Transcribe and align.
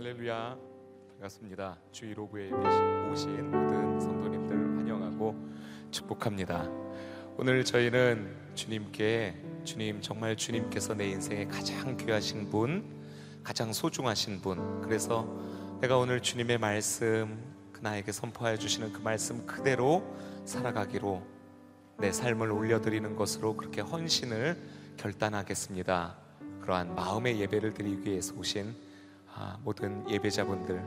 할렐루야. 0.00 0.56
반갑습니다. 1.10 1.76
주일 1.92 2.18
오브에 2.18 2.50
오신 3.12 3.50
모든 3.50 4.00
성도님들 4.00 4.78
환영하고 4.78 5.36
축복합니다. 5.90 6.66
오늘 7.36 7.62
저희는 7.66 8.34
주님께 8.54 9.36
주님 9.64 10.00
정말 10.00 10.38
주님께서 10.38 10.94
내 10.94 11.10
인생에 11.10 11.44
가장 11.48 11.98
귀하신 11.98 12.48
분 12.48 12.82
가장 13.44 13.74
소중하신 13.74 14.40
분. 14.40 14.80
그래서 14.80 15.28
내가 15.82 15.98
오늘 15.98 16.22
주님의 16.22 16.56
말씀 16.56 17.38
그 17.70 17.82
나에게 17.82 18.10
선포하여 18.10 18.56
주시는 18.56 18.94
그 18.94 19.02
말씀 19.02 19.44
그대로 19.44 20.02
살아가기로 20.46 21.22
내 21.98 22.10
삶을 22.10 22.50
올려드리는 22.50 23.16
것으로 23.16 23.54
그렇게 23.54 23.82
헌신을 23.82 24.56
결단하겠습니다. 24.96 26.16
그러한 26.62 26.94
마음의 26.94 27.38
예배를 27.38 27.74
드리기 27.74 28.10
위해서 28.10 28.34
오신 28.34 28.70
아, 28.70 28.89
모든 29.62 30.08
예배자분들 30.08 30.82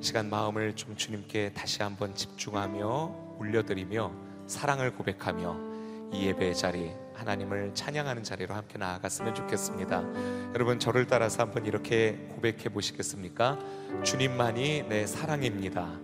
시간 0.00 0.28
마음을 0.28 0.76
좀 0.76 0.96
주님께 0.96 1.52
다시 1.54 1.82
한번 1.82 2.14
집중하며 2.14 3.36
올려드리며 3.38 4.12
사랑을 4.46 4.92
고백하며 4.92 5.74
이 6.12 6.26
예배의 6.26 6.54
자리 6.54 6.92
하나님을 7.14 7.74
찬양하는 7.74 8.22
자리로 8.22 8.54
함께 8.54 8.78
나아갔으면 8.78 9.34
좋겠습니다. 9.34 10.02
여러분 10.54 10.78
저를 10.78 11.06
따라서 11.06 11.42
한번 11.42 11.64
이렇게 11.64 12.28
고백해 12.34 12.68
보시겠습니까? 12.70 13.58
주님만이 14.02 14.84
내 14.88 15.06
사랑입니다. 15.06 15.98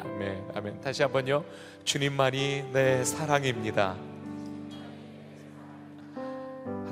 아멘, 0.00 0.50
아멘. 0.54 0.80
다시 0.80 1.02
한번요. 1.02 1.44
주님만이 1.84 2.72
내 2.72 3.04
사랑입니다. 3.04 4.15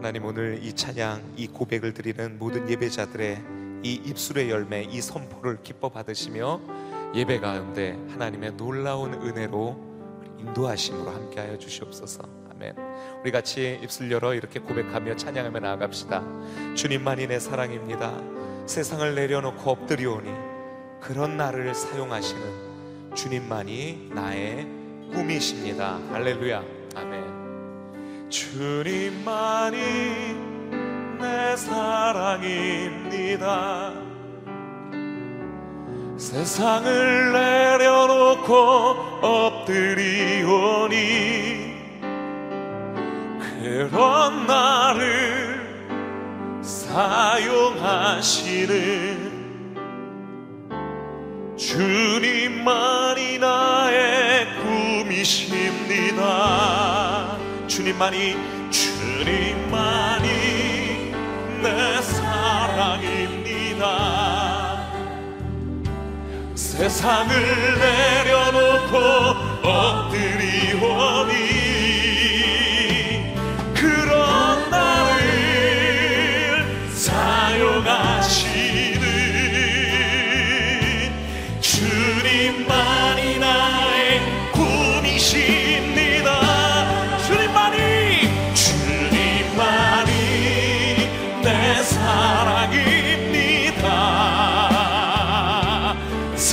하나님 0.05 0.27
오늘 0.27 0.63
이 0.63 0.71
찬양, 0.75 1.33
이 1.35 1.47
고백을 1.47 1.95
드리는 1.95 2.39
모든 2.39 2.69
예배자들의 2.69 3.43
이 3.85 3.95
입술의 4.05 4.51
열매, 4.51 4.83
이 4.83 5.01
선포를 5.01 5.63
기뻐 5.63 5.89
받으시며 5.89 6.61
예배 7.15 7.41
가운데 7.41 7.99
하나님의 8.11 8.53
놀라운 8.59 9.15
은혜로 9.15 10.37
인도하심으로 10.41 11.11
함께하여 11.11 11.57
주시옵소서. 11.57 12.23
아멘. 12.51 12.75
우리 13.23 13.33
같이 13.33 13.81
입술 13.83 14.13
열어 14.13 14.35
이렇게 14.35 14.61
고백하며 14.61 15.17
찬양하며 15.17 15.61
나아갑시다. 15.61 16.23
주님만이 16.75 17.27
내 17.27 17.39
사랑입니다. 17.39 18.13
세상을 18.67 19.15
내려놓고 19.15 19.71
엎드리오니 19.71 20.31
그런 21.01 21.39
나를 21.39 21.75
사용하시는 21.75 23.15
주님만이 23.15 24.11
나의 24.13 24.67
꿈이십니다. 25.15 25.99
할렐루야. 26.13 26.63
아멘. 26.95 27.34
주님만이 28.35 29.79
내 31.21 31.57
사랑입니다. 31.57 32.83
세상을 36.19 37.33
내려놓고 37.33 38.57
엎드리오니 39.23 40.35
그런 43.41 44.47
나를 44.49 45.63
사용하시는 46.61 47.55
주님만이 51.57 53.39
나의 53.39 54.49
꿈이십니다. 55.05 56.25
주님만이 57.75 58.37
주님만이 58.71 60.29
내 61.61 62.01
사랑입니다. 62.03 63.83
세상을 66.55 67.35
내려놓고 67.81 68.97
엎드리오니 69.69 71.34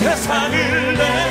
세상을 0.02 0.98
내 0.98 1.31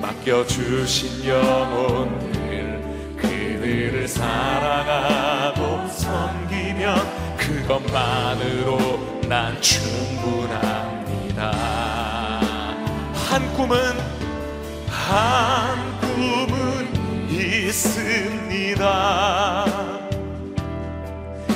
맡겨주신 0.00 1.26
영혼들 1.26 2.80
그들을 3.16 4.06
사랑하고 4.08 5.88
섬기면 5.88 7.22
그것만으로 7.36 9.20
난 9.28 9.60
충분합니다. 9.60 11.52
한 13.14 13.54
꿈은 13.54 13.78
한 14.88 16.00
꿈은 16.00 17.30
있습니다. 17.30 18.82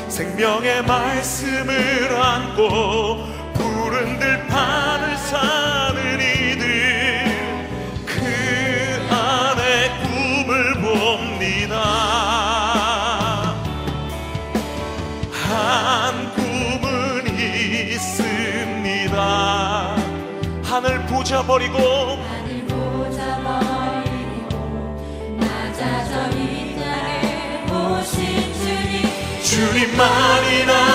생명의 0.09 0.83
말씀을 0.85 2.17
안고 2.17 3.37
푸른 3.55 4.19
들판을 4.19 5.17
사 5.19 5.66
버리고 21.47 21.79
하늘 21.79 22.65
보자 22.67 23.37
버리고 23.43 24.97
낮아져 25.39 26.37
이 26.37 26.75
땅에 26.77 27.65
오신 27.71 28.53
주님. 28.55 29.43
주님만이 29.45 30.67
나 30.67 30.86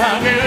세상을 0.00 0.39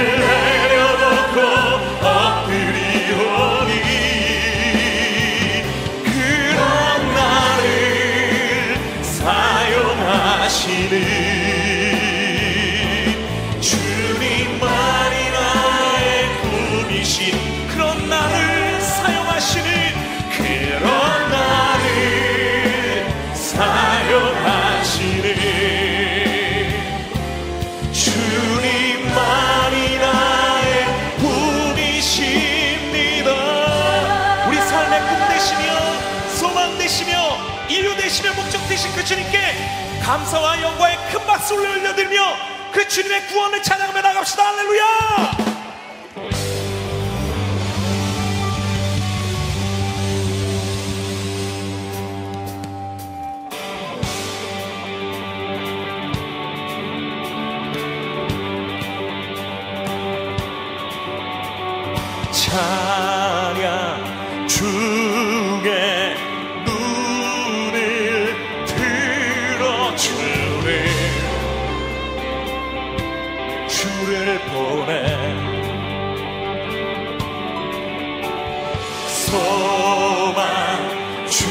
그 39.04 39.08
주님께 39.08 39.38
감사와 40.02 40.62
영광의 40.62 40.98
큰 41.12 41.26
박수를 41.26 41.72
올려드리며 41.72 42.38
그 42.72 42.88
주님의 42.88 43.28
구원을 43.28 43.62
찬양하며 43.62 44.02
나갑시다. 44.02 44.46
할렐루야! 44.46 45.53
소망 79.34 81.26
주 81.28 81.48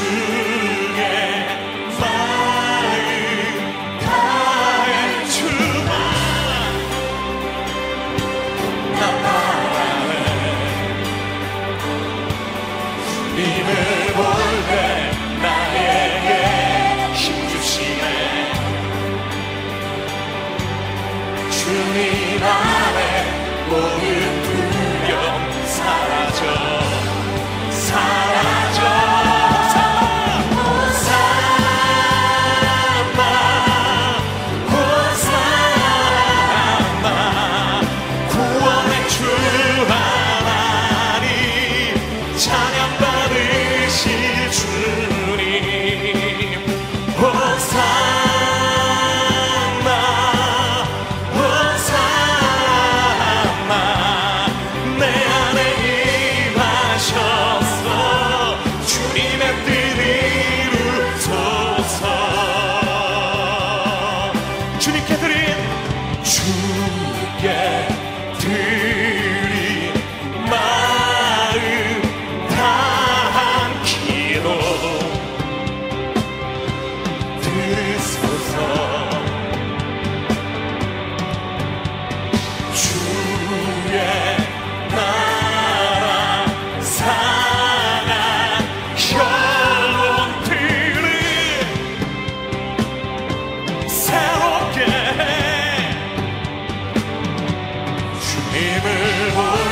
Lord. 99.35 99.62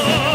Oh. 0.00 0.27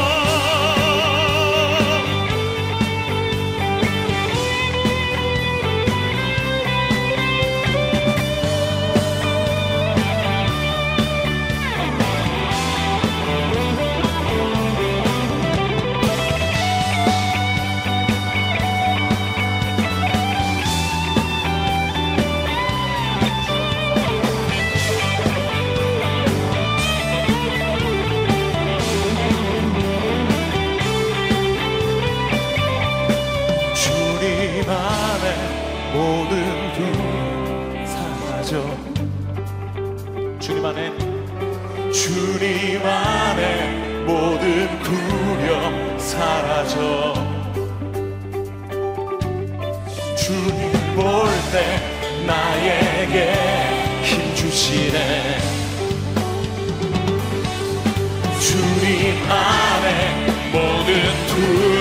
볼 50.95 51.27
때 51.51 51.55
나에게 52.25 53.33
힘 54.03 54.35
주시네. 54.35 55.37
주님 58.39 59.15
안에 59.29 60.27
모든 60.51 60.91
두 61.27 61.72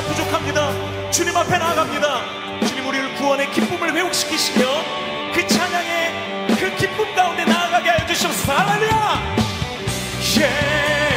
언제나 0.00 0.06
부족합니다. 0.06 1.10
주님 1.10 1.36
앞에 1.36 1.58
나아갑니다. 1.58 2.60
주님 2.66 2.86
우리를 2.86 3.14
구원의 3.16 3.50
기쁨을 3.52 3.94
회복시키시며 3.94 4.66
그 5.34 5.46
찬양의 5.46 6.46
그 6.58 6.74
기쁨 6.76 7.14
가운데 7.14 7.44
나아가게 7.44 7.90
하여 7.90 8.06
주시옵소서. 8.06 8.52
할렐루야! 8.52 9.36
예! 10.40 11.09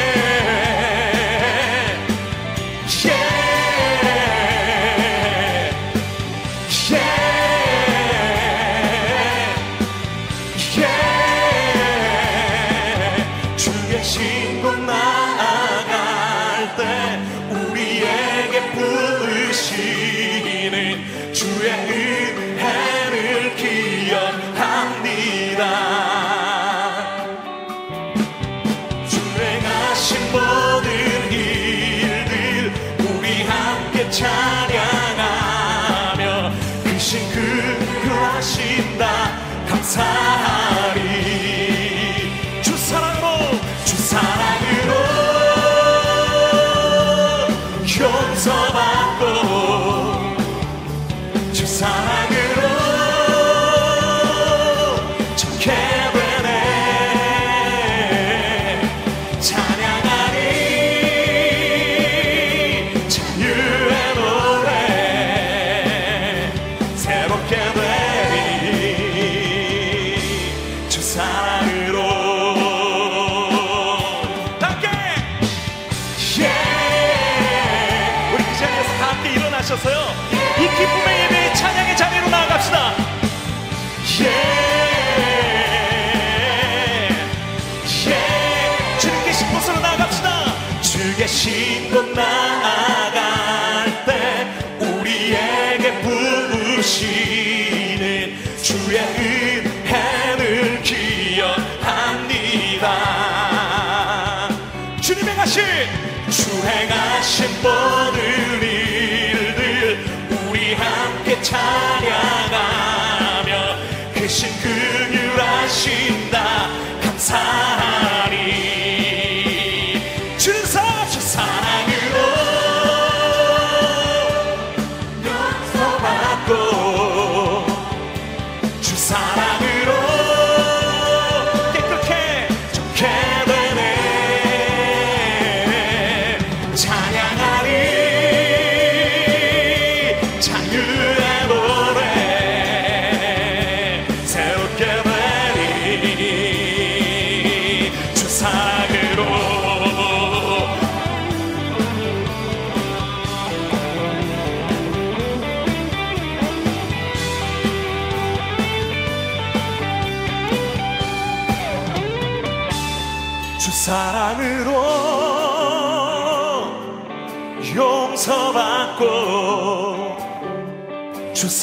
people. 91.94 92.63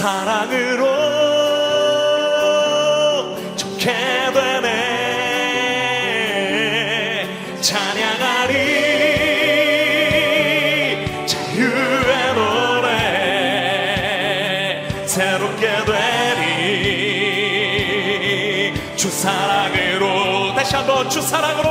사랑으로 0.00 0.86
좋게 3.54 3.92
되네. 4.32 4.70
찬양하리. 7.60 8.54
자유의 11.26 12.34
노래. 12.34 12.88
새롭게 15.06 15.66
되리. 15.84 17.12
주 18.96 19.10
사랑으로. 19.10 20.54
다시 20.54 20.76
한번 20.76 21.10
주 21.10 21.20
사랑으로. 21.20 21.69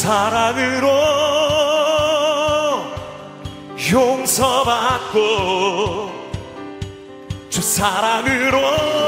사랑으로 0.00 0.88
용서받고 3.92 5.20
주 7.50 7.60
사랑으로 7.60 8.99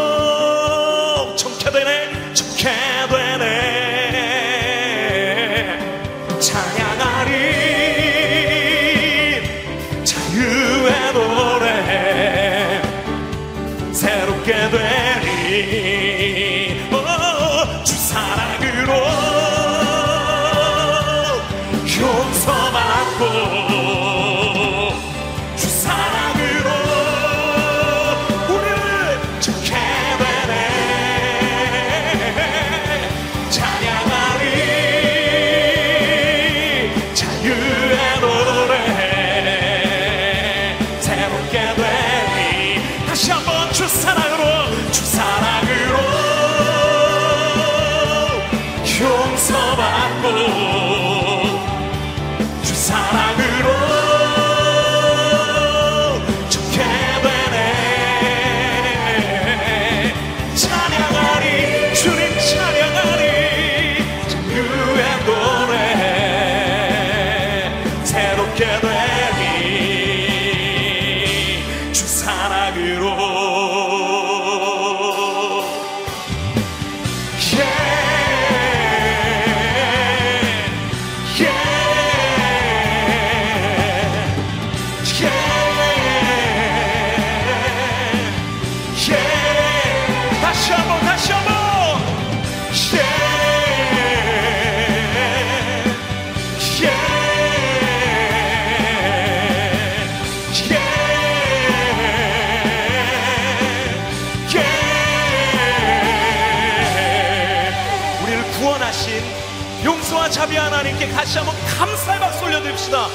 하나님께 110.82 111.12
다시 111.12 111.38
한번 111.38 111.54
감사의 111.78 112.18
박수 112.18 112.44
올려드립시다. 112.44 113.06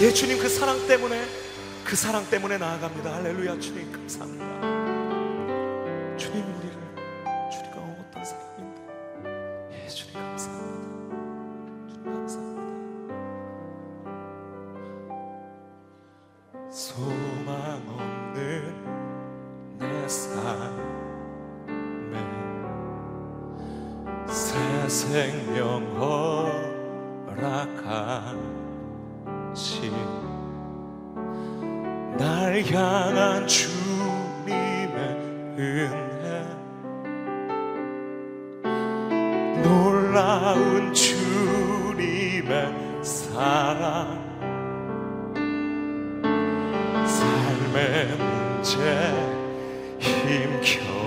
예, 0.00 0.12
주님 0.12 0.36
그 0.36 0.48
사랑 0.48 0.84
때문에, 0.88 1.24
그 1.84 1.94
사랑 1.94 2.28
때문에 2.28 2.58
나아갑니다. 2.58 3.14
할렐루야, 3.14 3.60
주님 3.60 3.92
감사합니다. 3.92 4.44
주님 6.16 6.53
이제 48.64 48.78
힘겨 50.00 51.03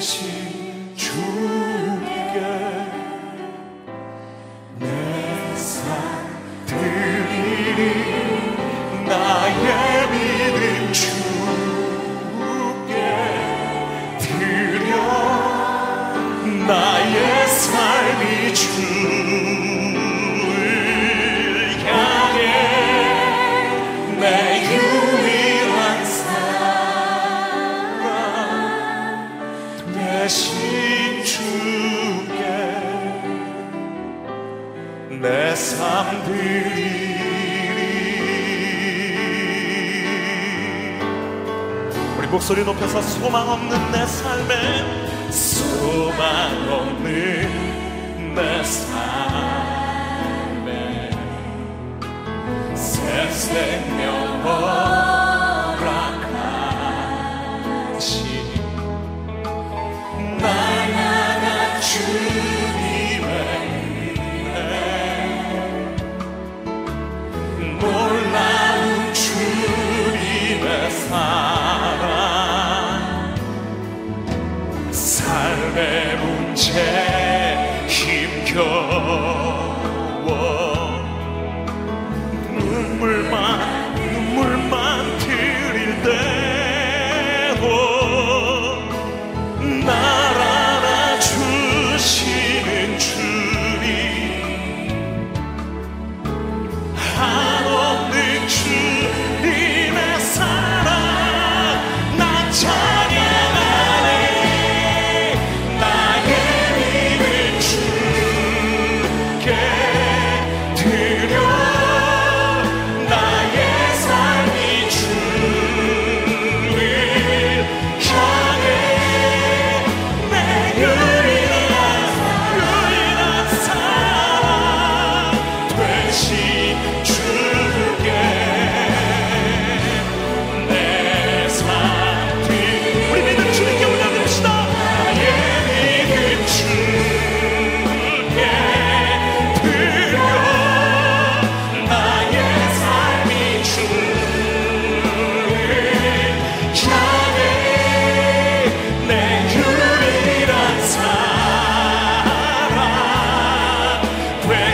대신 0.00 0.96
주께 0.96 2.69
우리 42.60 42.66
높여서 42.66 43.00
소망 43.00 43.48
없는 43.48 43.90
내 43.90 44.04
삶에 44.04 45.30
소망 45.30 46.70
없는 46.70 48.34
내 48.34 48.62
삶에 48.62 49.90
새 52.74 53.30
생명을 53.30 54.79
share. 76.72 77.09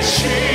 shame. 0.07 0.46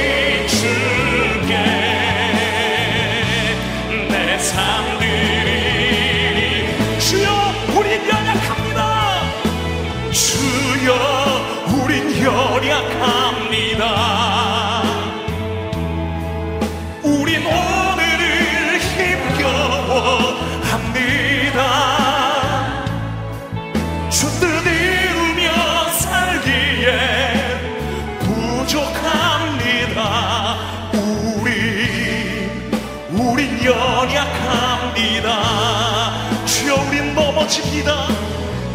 넘어집니다. 37.51 38.07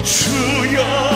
주여 0.05 1.16